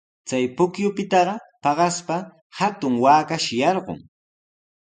Chay 0.27 0.45
pukyupitaqa 0.55 1.33
paqaspa 1.63 2.15
hatun 2.57 2.93
waakashi 3.03 3.55
yarqun. 3.61 3.99